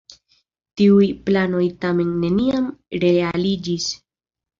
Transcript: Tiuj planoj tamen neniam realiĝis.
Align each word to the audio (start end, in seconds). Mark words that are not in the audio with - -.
Tiuj 0.79 1.09
planoj 1.27 1.65
tamen 1.85 2.09
neniam 2.23 2.65
realiĝis. 3.05 3.87